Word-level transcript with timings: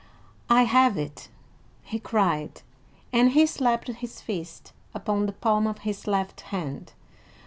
"I 0.49 0.63
have 0.63 0.97
it!" 0.97 1.29
he 1.83 1.99
cried, 1.99 2.63
and 3.13 3.33
he 3.33 3.45
slapped 3.45 3.87
his 3.87 4.19
fist 4.19 4.73
upon 4.95 5.27
the 5.27 5.31
palm 5.31 5.67
of 5.67 5.77
his 5.85 6.07
left 6.07 6.41
hand. 6.41 6.93